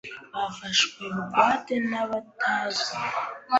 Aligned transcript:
bafashwe 0.33 1.03
bugwate 1.13 1.73
nabatazwi 1.89 2.95